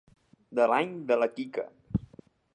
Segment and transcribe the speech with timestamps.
[0.59, 1.67] De l'any de la Quica.